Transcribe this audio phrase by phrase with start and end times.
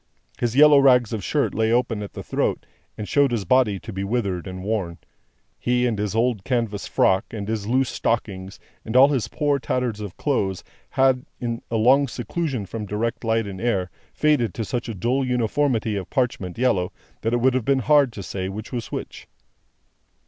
[0.39, 2.65] His yellow rags of shirt lay open at the throat,
[2.97, 4.97] and showed his body to be withered and worn.
[5.59, 9.99] He, and his old canvas frock, and his loose stockings, and all his poor tatters
[9.99, 14.65] of clothes, had, in a long seclusion from direct light and air, faded down to
[14.65, 16.91] such a dull uniformity of parchment yellow,
[17.21, 19.27] that it would have been hard to say which was which.